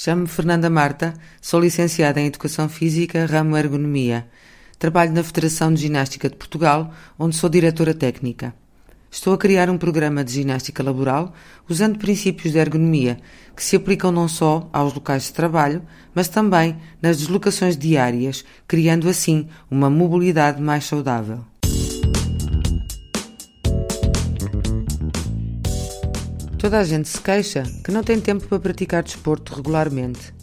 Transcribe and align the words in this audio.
Chamo-me 0.00 0.28
Fernanda 0.28 0.70
Marta, 0.70 1.12
sou 1.42 1.58
licenciada 1.58 2.20
em 2.20 2.26
Educação 2.26 2.68
Física, 2.68 3.26
ramo 3.26 3.56
Ergonomia. 3.56 4.28
Trabalho 4.78 5.12
na 5.12 5.24
Federação 5.24 5.74
de 5.74 5.80
Ginástica 5.82 6.30
de 6.30 6.36
Portugal, 6.36 6.94
onde 7.18 7.34
sou 7.34 7.50
diretora 7.50 7.92
técnica. 7.92 8.54
Estou 9.10 9.34
a 9.34 9.36
criar 9.36 9.68
um 9.68 9.76
programa 9.76 10.22
de 10.22 10.34
ginástica 10.34 10.84
laboral 10.84 11.34
usando 11.68 11.98
princípios 11.98 12.52
de 12.52 12.60
ergonomia 12.60 13.18
que 13.56 13.64
se 13.64 13.74
aplicam 13.74 14.12
não 14.12 14.28
só 14.28 14.70
aos 14.72 14.94
locais 14.94 15.24
de 15.24 15.32
trabalho, 15.32 15.82
mas 16.14 16.28
também 16.28 16.76
nas 17.02 17.18
deslocações 17.18 17.76
diárias, 17.76 18.44
criando 18.68 19.08
assim 19.08 19.48
uma 19.68 19.90
mobilidade 19.90 20.62
mais 20.62 20.84
saudável. 20.84 21.44
Toda 26.58 26.80
a 26.80 26.84
gente 26.84 27.08
se 27.08 27.20
queixa 27.20 27.62
que 27.84 27.92
não 27.92 28.02
tem 28.02 28.20
tempo 28.20 28.48
para 28.48 28.58
praticar 28.58 29.04
desporto 29.04 29.54
regularmente. 29.54 30.34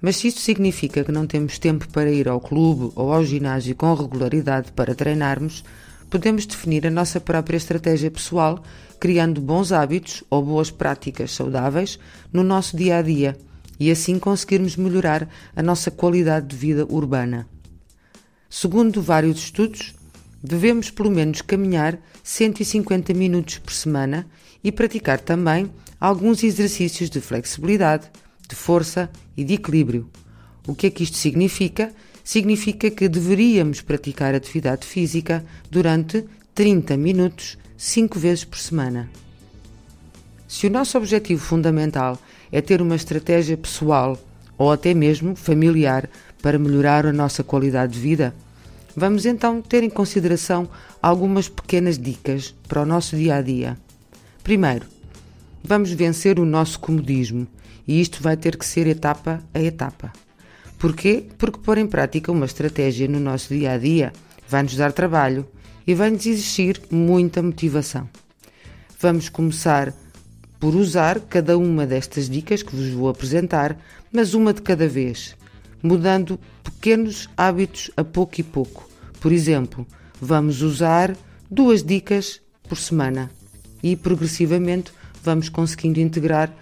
Mas 0.00 0.16
se 0.16 0.28
isto 0.28 0.38
significa 0.38 1.02
que 1.02 1.10
não 1.10 1.26
temos 1.26 1.58
tempo 1.58 1.88
para 1.88 2.12
ir 2.12 2.28
ao 2.28 2.40
clube 2.40 2.92
ou 2.94 3.12
ao 3.12 3.24
ginásio 3.24 3.74
com 3.74 3.92
regularidade 3.92 4.70
para 4.70 4.94
treinarmos, 4.94 5.64
podemos 6.08 6.46
definir 6.46 6.86
a 6.86 6.90
nossa 6.90 7.20
própria 7.20 7.56
estratégia 7.56 8.08
pessoal, 8.08 8.62
criando 9.00 9.40
bons 9.40 9.72
hábitos 9.72 10.22
ou 10.30 10.44
boas 10.44 10.70
práticas 10.70 11.32
saudáveis 11.34 11.98
no 12.32 12.44
nosso 12.44 12.76
dia 12.76 12.98
a 12.98 13.02
dia 13.02 13.36
e 13.80 13.90
assim 13.90 14.16
conseguirmos 14.16 14.76
melhorar 14.76 15.28
a 15.56 15.62
nossa 15.62 15.90
qualidade 15.90 16.46
de 16.46 16.56
vida 16.56 16.86
urbana. 16.88 17.48
Segundo 18.48 19.02
vários 19.02 19.38
estudos, 19.38 19.92
devemos 20.42 20.90
pelo 20.90 21.10
menos 21.10 21.42
caminhar 21.42 21.98
150 22.22 23.12
minutos 23.14 23.58
por 23.58 23.72
semana 23.72 24.26
e 24.62 24.70
praticar 24.70 25.20
também 25.20 25.70
alguns 26.00 26.42
exercícios 26.42 27.10
de 27.10 27.20
flexibilidade, 27.20 28.10
de 28.48 28.54
força 28.54 29.10
e 29.36 29.44
de 29.44 29.54
equilíbrio. 29.54 30.08
O 30.66 30.74
que 30.74 30.86
é 30.86 30.90
que 30.90 31.02
isto 31.02 31.16
significa? 31.16 31.92
Significa 32.22 32.90
que 32.90 33.08
deveríamos 33.08 33.80
praticar 33.80 34.34
atividade 34.34 34.86
física 34.86 35.44
durante 35.70 36.24
30 36.54 36.96
minutos, 36.96 37.56
5 37.76 38.18
vezes 38.18 38.44
por 38.44 38.58
semana. 38.58 39.08
Se 40.46 40.66
o 40.66 40.70
nosso 40.70 40.96
objetivo 40.96 41.42
fundamental 41.42 42.18
é 42.50 42.60
ter 42.60 42.80
uma 42.80 42.96
estratégia 42.96 43.56
pessoal 43.56 44.18
ou 44.56 44.72
até 44.72 44.92
mesmo 44.94 45.36
familiar 45.36 46.08
para 46.42 46.58
melhorar 46.58 47.06
a 47.06 47.12
nossa 47.12 47.44
qualidade 47.44 47.94
de 47.94 48.00
vida, 48.00 48.34
vamos 48.98 49.24
então 49.24 49.62
ter 49.62 49.82
em 49.82 49.90
consideração 49.90 50.68
algumas 51.00 51.48
pequenas 51.48 51.98
dicas 51.98 52.54
para 52.66 52.82
o 52.82 52.86
nosso 52.86 53.16
dia 53.16 53.36
a 53.36 53.42
dia. 53.42 53.78
Primeiro, 54.42 54.86
vamos 55.62 55.90
vencer 55.92 56.38
o 56.38 56.44
nosso 56.44 56.80
comodismo 56.80 57.46
e 57.86 58.00
isto 58.00 58.22
vai 58.22 58.36
ter 58.36 58.56
que 58.56 58.66
ser 58.66 58.86
etapa 58.86 59.42
a 59.54 59.60
etapa. 59.60 60.12
Porquê? 60.78 61.24
Porque 61.38 61.58
pôr 61.58 61.78
em 61.78 61.86
prática 61.86 62.30
uma 62.30 62.46
estratégia 62.46 63.08
no 63.08 63.18
nosso 63.18 63.54
dia 63.54 63.72
a 63.72 63.78
dia 63.78 64.12
vai 64.48 64.62
nos 64.62 64.76
dar 64.76 64.92
trabalho 64.92 65.46
e 65.86 65.94
vai 65.94 66.10
nos 66.10 66.26
exigir 66.26 66.80
muita 66.90 67.42
motivação. 67.42 68.08
Vamos 69.00 69.28
começar 69.28 69.94
por 70.60 70.74
usar 70.74 71.20
cada 71.20 71.56
uma 71.56 71.86
destas 71.86 72.28
dicas 72.28 72.62
que 72.62 72.74
vos 72.74 72.88
vou 72.90 73.08
apresentar, 73.08 73.78
mas 74.12 74.34
uma 74.34 74.52
de 74.52 74.62
cada 74.62 74.88
vez, 74.88 75.36
mudando 75.82 76.38
pequenos 76.62 77.28
hábitos 77.36 77.90
a 77.96 78.04
pouco 78.04 78.40
e 78.40 78.42
pouco. 78.42 78.88
Por 79.20 79.32
exemplo, 79.32 79.86
vamos 80.20 80.62
usar 80.62 81.16
duas 81.50 81.82
dicas 81.82 82.40
por 82.68 82.78
semana 82.78 83.30
e 83.82 83.96
progressivamente 83.96 84.92
vamos 85.22 85.48
conseguindo 85.48 86.00
integrar 86.00 86.52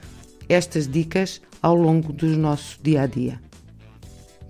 estas 0.49 0.87
dicas 0.87 1.41
ao 1.63 1.75
longo 1.75 2.13
do 2.13 2.27
nosso 2.27 2.79
dia 2.83 3.03
a 3.03 3.07
dia. 3.07 3.41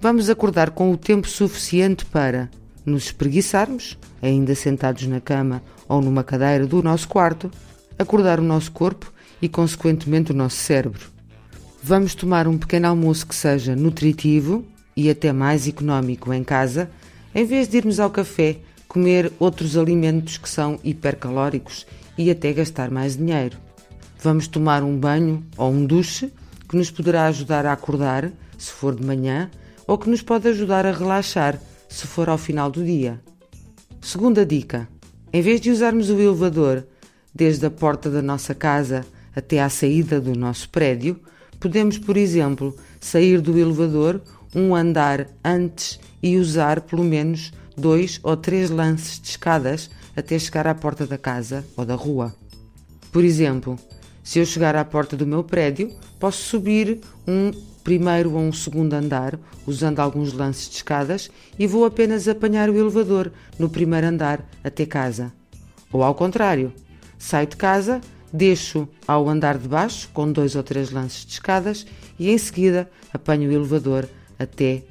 Vamos 0.01 0.29
acordar 0.29 0.71
com 0.71 0.93
o 0.93 0.97
tempo 0.97 1.27
suficiente 1.27 2.05
para 2.05 2.51
nos 2.85 3.07
espreguiçarmos, 3.07 3.99
ainda 4.23 4.55
sentados 4.55 5.07
na 5.07 5.21
cama 5.21 5.63
ou 5.89 6.01
numa 6.01 6.23
cadeira 6.23 6.67
do 6.67 6.83
nosso 6.83 7.09
quarto, 7.09 7.51
acordar 7.99 8.39
o 8.39 8.45
nosso 8.45 8.71
corpo 8.73 9.13
e, 9.41 9.49
consequentemente, 9.49 10.33
o 10.33 10.35
nosso 10.35 10.57
cérebro. 10.57 11.16
Vamos 11.83 12.15
tomar 12.15 12.49
um 12.49 12.59
pequeno 12.59 12.89
almoço 12.89 13.27
que 13.27 13.35
seja 13.35 13.77
nutritivo 13.77 14.65
e 14.97 15.11
até 15.11 15.33
mais 15.33 15.69
económico 15.69 16.33
em 16.33 16.43
casa, 16.43 16.91
em 17.35 17.45
vez 17.45 17.69
de 17.69 17.77
irmos 17.77 18.01
ao 18.01 18.11
café 18.11 18.57
comer 18.89 19.33
outros 19.39 19.77
alimentos 19.77 20.39
que 20.39 20.49
são 20.49 20.81
hipercalóricos 20.83 21.87
e 22.17 22.31
até 22.31 22.53
gastar 22.53 22.91
mais 22.91 23.17
dinheiro. 23.17 23.59
Vamos 24.21 24.49
tomar 24.49 24.83
um 24.83 24.97
banho 24.97 25.45
ou 25.57 25.71
um 25.71 25.85
duche 25.85 26.33
que 26.69 26.77
nos 26.77 26.91
poderá 26.91 27.27
ajudar 27.27 27.67
a 27.67 27.73
acordar, 27.73 28.33
se 28.59 28.73
for 28.73 28.95
de 28.95 29.05
manhã, 29.05 29.51
ou 29.87 29.99
que 29.99 30.09
nos 30.09 30.23
pode 30.23 30.49
ajudar 30.49 30.87
a 30.87 30.93
relaxar, 30.93 31.61
se 31.89 32.07
for 32.07 32.29
ao 32.29 32.39
final 32.39 32.71
do 32.71 32.85
dia. 32.85 33.21
Segunda 34.01 34.45
dica: 34.45 34.89
em 35.33 35.43
vez 35.43 35.61
de 35.61 35.71
usarmos 35.71 36.11
o 36.11 36.19
elevador 36.19 36.87
desde 37.35 37.67
a 37.67 37.71
porta 37.71 38.11
da 38.11 38.23
nossa 38.23 38.55
casa 38.55 39.05
até 39.35 39.61
à 39.61 39.69
saída 39.69 40.19
do 40.19 40.35
nosso 40.35 40.71
prédio, 40.71 41.21
podemos, 41.61 41.99
por 41.99 42.17
exemplo, 42.17 42.77
sair 43.01 43.41
do 43.41 43.59
elevador 43.59 44.21
um 44.55 44.75
andar 44.75 45.27
antes 45.45 45.99
e 46.23 46.37
usar 46.37 46.81
pelo 46.81 47.05
menos 47.05 47.53
dois 47.77 48.19
ou 48.23 48.37
três 48.37 48.71
lances 48.71 49.21
de 49.21 49.31
escadas 49.31 49.91
até 50.17 50.39
chegar 50.39 50.67
à 50.67 50.75
porta 50.75 51.07
da 51.07 51.19
casa 51.19 51.65
ou 51.77 51.85
da 51.85 51.95
rua. 51.95 52.35
Por 53.13 53.23
exemplo, 53.23 53.79
se 54.25 54.39
eu 54.39 54.47
chegar 54.47 54.75
à 54.75 54.85
porta 54.85 55.17
do 55.17 55.27
meu 55.27 55.45
prédio, 55.45 55.95
posso 56.19 56.43
subir 56.43 57.01
um 57.29 57.53
primeiro 57.85 58.33
ou 58.33 58.41
um 58.41 58.53
segundo 58.53 58.95
andar, 58.95 59.39
usando 59.67 60.01
alguns 60.01 60.33
lances 60.33 60.69
de 60.69 60.77
escadas, 60.77 61.31
e 61.57 61.67
vou 61.67 61.85
apenas 61.85 62.27
apanhar 62.27 62.69
o 62.69 62.77
elevador 62.77 63.31
no 63.59 63.69
primeiro 63.69 64.09
andar 64.09 64.45
até 64.65 64.85
casa. 64.85 65.33
Ou 65.93 66.03
ao 66.03 66.15
contrário, 66.15 66.73
saio 67.17 67.47
de 67.47 67.57
casa, 67.57 68.01
deixo 68.37 68.89
ao 69.07 69.29
andar 69.29 69.59
de 69.59 69.67
baixo 69.67 70.09
com 70.13 70.31
dois 70.31 70.55
ou 70.55 70.63
três 70.63 70.91
lances 70.91 71.25
de 71.25 71.33
escadas 71.33 71.87
e 72.19 72.31
em 72.31 72.39
seguida 72.39 72.89
apanho 73.13 73.51
o 73.51 73.53
elevador 73.53 74.09
até 74.39 74.85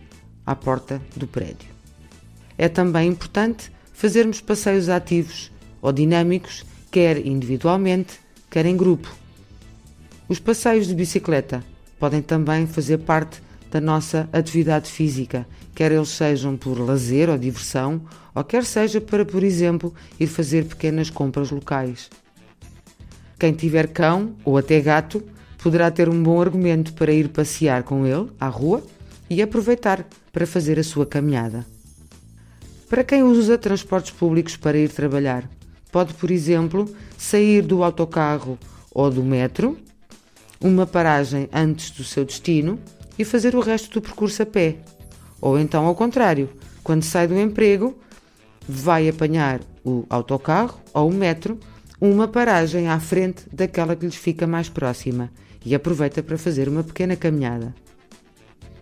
à 0.45 0.55
porta 0.55 1.01
do 1.15 1.27
prédio. 1.27 1.69
É 2.57 2.67
também 2.67 3.09
importante 3.09 3.71
fazermos 3.93 4.41
passeios 4.41 4.89
ativos 4.89 5.51
ou 5.81 5.91
dinâmicos, 5.91 6.65
quer 6.91 7.25
individualmente, 7.25 8.19
quer 8.49 8.65
em 8.65 8.75
grupo. 8.75 9.13
Os 10.27 10.39
passeios 10.39 10.87
de 10.87 10.95
bicicleta 10.95 11.63
podem 11.99 12.21
também 12.21 12.65
fazer 12.65 12.97
parte 12.99 13.41
da 13.69 13.79
nossa 13.79 14.29
atividade 14.31 14.89
física, 14.89 15.45
quer 15.73 15.91
eles 15.91 16.09
sejam 16.09 16.55
por 16.55 16.79
lazer 16.79 17.29
ou 17.29 17.37
diversão, 17.37 18.01
ou 18.33 18.43
quer 18.43 18.63
seja 18.63 18.99
para, 19.01 19.25
por 19.25 19.43
exemplo, 19.43 19.93
ir 20.19 20.27
fazer 20.27 20.65
pequenas 20.65 21.09
compras 21.09 21.51
locais. 21.51 22.09
Quem 23.39 23.53
tiver 23.53 23.87
cão 23.87 24.35
ou 24.43 24.57
até 24.57 24.79
gato 24.79 25.23
poderá 25.57 25.91
ter 25.91 26.07
um 26.07 26.21
bom 26.21 26.41
argumento 26.41 26.93
para 26.93 27.11
ir 27.11 27.29
passear 27.29 27.83
com 27.83 28.05
ele 28.05 28.29
à 28.39 28.47
rua 28.47 28.83
e 29.29 29.41
aproveitar 29.41 30.05
para 30.31 30.45
fazer 30.45 30.79
a 30.79 30.83
sua 30.83 31.05
caminhada. 31.05 31.65
Para 32.87 33.03
quem 33.03 33.23
usa 33.23 33.57
transportes 33.57 34.11
públicos 34.11 34.55
para 34.55 34.77
ir 34.77 34.89
trabalhar, 34.89 35.49
pode, 35.91 36.13
por 36.13 36.29
exemplo, 36.29 36.87
sair 37.17 37.61
do 37.61 37.83
autocarro 37.83 38.59
ou 38.91 39.09
do 39.09 39.23
metro, 39.23 39.77
uma 40.61 40.85
paragem 40.85 41.49
antes 41.51 41.89
do 41.91 42.03
seu 42.03 42.23
destino 42.23 42.79
e 43.17 43.25
fazer 43.25 43.55
o 43.55 43.59
resto 43.59 43.91
do 43.91 44.01
percurso 44.01 44.43
a 44.43 44.45
pé. 44.45 44.77
Ou 45.41 45.59
então, 45.59 45.85
ao 45.85 45.95
contrário, 45.95 46.49
quando 46.83 47.03
sai 47.03 47.27
do 47.27 47.39
emprego, 47.39 47.97
vai 48.67 49.09
apanhar 49.09 49.61
o 49.83 50.05
autocarro 50.09 50.79
ou 50.93 51.09
o 51.09 51.13
metro, 51.13 51.59
uma 51.99 52.27
paragem 52.27 52.87
à 52.87 52.99
frente 52.99 53.43
daquela 53.51 53.95
que 53.95 54.05
lhes 54.05 54.15
fica 54.15 54.45
mais 54.45 54.69
próxima 54.69 55.31
e 55.65 55.73
aproveita 55.73 56.21
para 56.21 56.37
fazer 56.37 56.67
uma 56.67 56.83
pequena 56.83 57.15
caminhada. 57.15 57.73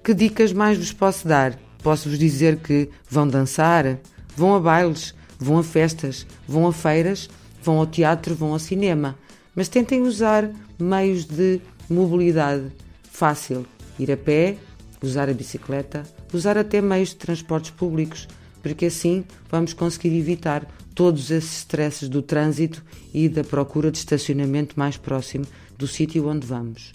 Que 0.03 0.13
dicas 0.13 0.51
mais 0.51 0.77
vos 0.77 0.91
posso 0.91 1.27
dar? 1.27 1.57
Posso-vos 1.81 2.17
dizer 2.17 2.57
que 2.57 2.89
vão 3.09 3.27
dançar, 3.27 3.99
vão 4.35 4.55
a 4.55 4.59
bailes, 4.59 5.13
vão 5.39 5.59
a 5.59 5.63
festas, 5.63 6.25
vão 6.47 6.67
a 6.67 6.73
feiras, 6.73 7.29
vão 7.61 7.77
ao 7.77 7.85
teatro, 7.85 8.35
vão 8.35 8.53
ao 8.53 8.59
cinema. 8.59 9.17
Mas 9.55 9.69
tentem 9.69 10.01
usar 10.01 10.49
meios 10.79 11.25
de 11.25 11.61
mobilidade 11.89 12.71
fácil. 13.03 13.65
Ir 13.99 14.11
a 14.11 14.17
pé, 14.17 14.57
usar 15.01 15.29
a 15.29 15.33
bicicleta, 15.33 16.03
usar 16.33 16.57
até 16.57 16.81
meios 16.81 17.09
de 17.09 17.17
transportes 17.17 17.71
públicos, 17.71 18.27
porque 18.63 18.87
assim 18.87 19.23
vamos 19.51 19.73
conseguir 19.73 20.17
evitar 20.17 20.65
todos 20.95 21.29
esses 21.29 21.59
stresses 21.59 22.09
do 22.09 22.23
trânsito 22.23 22.83
e 23.13 23.29
da 23.29 23.43
procura 23.43 23.91
de 23.91 23.99
estacionamento 23.99 24.79
mais 24.79 24.97
próximo 24.97 25.45
do 25.77 25.85
sítio 25.85 26.27
onde 26.27 26.47
vamos. 26.47 26.91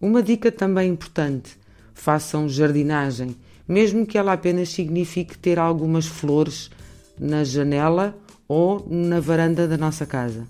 Uma 0.00 0.22
dica 0.22 0.50
também 0.50 0.90
importante: 0.90 1.56
façam 1.94 2.48
jardinagem 2.48 3.36
mesmo 3.68 4.06
que 4.06 4.16
ela 4.16 4.32
apenas 4.32 4.70
signifique 4.70 5.36
ter 5.36 5.58
algumas 5.58 6.06
flores 6.06 6.70
na 7.20 7.44
janela 7.44 8.16
ou 8.48 8.86
na 8.88 9.20
varanda 9.20 9.68
da 9.68 9.76
nossa 9.76 10.06
casa. 10.06 10.46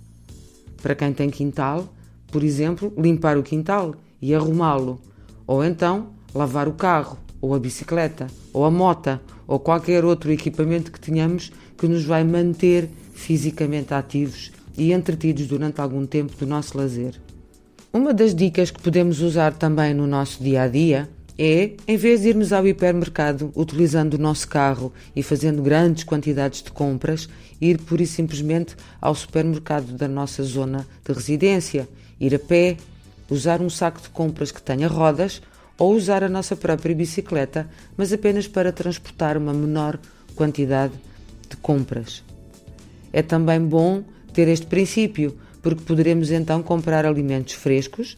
Para 0.80 0.94
quem 0.94 1.12
tem 1.12 1.28
quintal, 1.28 1.92
por 2.30 2.44
exemplo, 2.44 2.92
limpar 2.96 3.36
o 3.36 3.42
quintal 3.42 3.96
e 4.22 4.32
arrumá-lo, 4.32 5.00
ou 5.44 5.64
então 5.64 6.10
lavar 6.32 6.68
o 6.68 6.74
carro, 6.74 7.18
ou 7.40 7.54
a 7.54 7.58
bicicleta, 7.58 8.28
ou 8.52 8.64
a 8.64 8.70
mota, 8.70 9.20
ou 9.48 9.58
qualquer 9.58 10.04
outro 10.04 10.30
equipamento 10.30 10.92
que 10.92 11.00
tenhamos 11.00 11.50
que 11.78 11.88
nos 11.88 12.04
vai 12.04 12.22
manter 12.22 12.88
fisicamente 13.14 13.94
ativos 13.94 14.52
e 14.76 14.92
entretidos 14.92 15.46
durante 15.46 15.80
algum 15.80 16.06
tempo 16.06 16.36
do 16.36 16.46
nosso 16.46 16.76
lazer. 16.76 17.14
Uma 17.92 18.12
das 18.12 18.34
dicas 18.34 18.70
que 18.70 18.80
podemos 18.80 19.20
usar 19.22 19.54
também 19.54 19.94
no 19.94 20.06
nosso 20.06 20.42
dia 20.44 20.62
a 20.62 20.68
dia 20.68 21.08
é, 21.38 21.70
em 21.86 21.96
vez 21.96 22.22
de 22.22 22.28
irmos 22.28 22.52
ao 22.52 22.66
hipermercado 22.66 23.52
utilizando 23.54 24.14
o 24.14 24.18
nosso 24.18 24.46
carro 24.48 24.92
e 25.14 25.22
fazendo 25.22 25.62
grandes 25.62 26.04
quantidades 26.04 26.62
de 26.62 26.70
compras, 26.72 27.28
ir 27.60 27.78
pura 27.78 28.02
e 28.02 28.06
simplesmente 28.06 28.76
ao 29.00 29.14
supermercado 29.14 29.92
da 29.92 30.08
nossa 30.08 30.42
zona 30.42 30.86
de 31.06 31.12
residência, 31.12 31.88
ir 32.20 32.34
a 32.34 32.38
pé, 32.38 32.76
usar 33.30 33.62
um 33.62 33.70
saco 33.70 34.02
de 34.02 34.08
compras 34.10 34.50
que 34.50 34.60
tenha 34.60 34.88
rodas 34.88 35.40
ou 35.78 35.94
usar 35.94 36.24
a 36.24 36.28
nossa 36.28 36.56
própria 36.56 36.94
bicicleta, 36.94 37.68
mas 37.96 38.12
apenas 38.12 38.48
para 38.48 38.72
transportar 38.72 39.36
uma 39.36 39.54
menor 39.54 39.98
quantidade 40.34 40.92
de 41.48 41.56
compras. 41.56 42.24
É 43.12 43.22
também 43.22 43.60
bom 43.60 44.02
ter 44.32 44.48
este 44.48 44.66
princípio, 44.66 45.38
porque 45.62 45.84
poderemos 45.84 46.30
então 46.30 46.62
comprar 46.62 47.06
alimentos 47.06 47.54
frescos, 47.54 48.16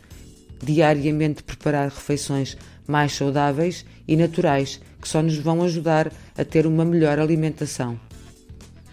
diariamente 0.62 1.42
preparar 1.42 1.88
refeições 1.88 2.56
mais 2.86 3.12
saudáveis 3.12 3.84
e 4.08 4.16
naturais 4.16 4.80
que 5.00 5.08
só 5.08 5.22
nos 5.22 5.36
vão 5.36 5.62
ajudar 5.62 6.12
a 6.36 6.44
ter 6.44 6.66
uma 6.66 6.84
melhor 6.84 7.18
alimentação. 7.18 7.98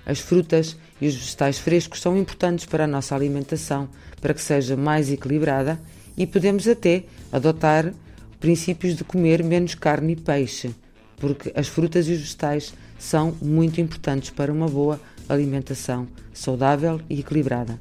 As 0.05 0.19
frutas 0.19 0.77
e 1.01 1.07
os 1.07 1.15
vegetais 1.15 1.57
frescos 1.57 2.01
são 2.01 2.17
importantes 2.17 2.65
para 2.65 2.85
a 2.85 2.87
nossa 2.87 3.13
alimentação, 3.13 3.89
para 4.21 4.33
que 4.33 4.41
seja 4.41 4.77
mais 4.77 5.11
equilibrada 5.11 5.79
e 6.15 6.25
podemos 6.25 6.67
até 6.67 7.03
adotar 7.31 7.93
princípios 8.39 8.95
de 8.95 9.03
comer 9.03 9.43
menos 9.43 9.75
carne 9.75 10.13
e 10.13 10.15
peixe, 10.15 10.73
porque 11.17 11.51
as 11.55 11.67
frutas 11.67 12.07
e 12.07 12.13
os 12.13 12.19
vegetais 12.19 12.73
são 12.97 13.35
muito 13.41 13.81
importantes 13.81 14.29
para 14.29 14.51
uma 14.51 14.67
boa 14.67 14.99
alimentação 15.27 16.07
saudável 16.33 17.01
e 17.09 17.19
equilibrada. 17.19 17.79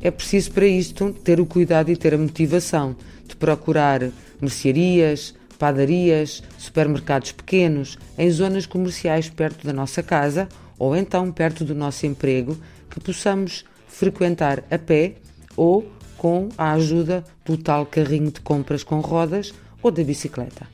É 0.00 0.10
preciso 0.10 0.52
para 0.52 0.66
isto 0.66 1.12
ter 1.12 1.40
o 1.40 1.46
cuidado 1.46 1.90
e 1.90 1.96
ter 1.96 2.14
a 2.14 2.18
motivação 2.18 2.96
de 3.26 3.36
procurar 3.36 4.10
mercearias, 4.40 5.34
padarias, 5.58 6.42
supermercados 6.56 7.32
pequenos 7.32 7.98
em 8.16 8.30
zonas 8.30 8.64
comerciais 8.64 9.28
perto 9.28 9.66
da 9.66 9.74
nossa 9.74 10.02
casa 10.02 10.48
ou 10.78 10.96
então 10.96 11.30
perto 11.30 11.66
do 11.66 11.74
nosso 11.74 12.06
emprego 12.06 12.56
que 12.88 12.98
possamos 12.98 13.64
frequentar 13.86 14.64
a 14.70 14.78
pé 14.78 15.16
ou 15.54 15.86
com 16.20 16.50
a 16.58 16.72
ajuda 16.72 17.24
do 17.46 17.56
tal 17.56 17.86
carrinho 17.86 18.30
de 18.30 18.42
compras 18.42 18.84
com 18.84 19.00
rodas 19.00 19.54
ou 19.82 19.90
da 19.90 20.04
bicicleta. 20.04 20.68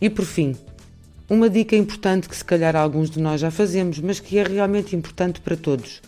E 0.00 0.08
por 0.08 0.24
fim, 0.24 0.56
uma 1.28 1.50
dica 1.50 1.76
importante 1.76 2.30
que 2.30 2.34
se 2.34 2.42
calhar 2.42 2.74
alguns 2.74 3.10
de 3.10 3.20
nós 3.20 3.42
já 3.42 3.50
fazemos, 3.50 3.98
mas 3.98 4.20
que 4.20 4.38
é 4.38 4.42
realmente 4.42 4.96
importante 4.96 5.42
para 5.42 5.54
todos. 5.54 6.00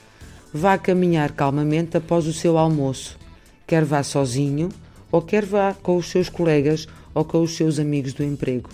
Vá 0.55 0.79
caminhar 0.79 1.33
calmamente 1.33 1.99
após 1.99 2.27
o 2.27 2.33
seu 2.33 2.57
almoço, 2.57 3.19
quer 3.67 3.85
vá 3.85 4.03
sozinho 4.03 4.71
ou 5.13 5.21
quer 5.21 5.45
vá 5.45 5.75
com 5.75 5.99
os 5.99 6.09
seus 6.09 6.31
colegas 6.31 6.89
ou 7.13 7.27
com 7.27 7.43
os 7.43 7.55
seus 7.55 7.79
amigos 7.79 8.15
do 8.15 8.25
emprego. 8.25 8.71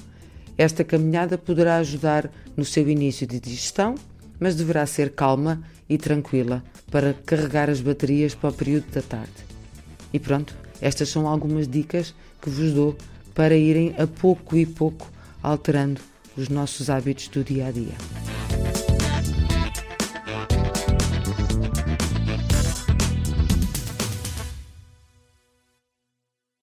Esta 0.57 0.85
caminhada 0.85 1.37
poderá 1.37 1.79
ajudar 1.79 2.31
no 2.57 2.65
seu 2.65 2.89
início 2.89 3.27
de 3.27 3.41
digestão, 3.41 3.97
mas 4.39 4.55
deverá 4.55 4.87
ser 4.87 5.11
calma 5.11 5.61
e 5.89 5.99
tranquila 5.99 6.63
para 6.89 7.15
carregar 7.15 7.69
as 7.69 7.81
baterias 7.81 8.33
para 8.33 8.51
o 8.51 8.53
período 8.53 8.87
da 8.93 9.03
tarde. 9.03 9.56
E 10.17 10.19
pronto, 10.19 10.55
estas 10.81 11.11
são 11.11 11.29
algumas 11.29 11.69
dicas 11.69 12.15
que 12.41 12.49
vos 12.49 12.73
dou 12.73 12.97
para 13.35 13.55
irem 13.55 13.95
a 13.99 14.07
pouco 14.07 14.57
e 14.57 14.65
pouco 14.65 15.13
alterando 15.43 16.01
os 16.39 16.49
nossos 16.49 16.89
hábitos 16.89 17.29
do 17.29 17.45
dia 17.45 17.67
a 17.67 17.71
dia. 17.71 18.26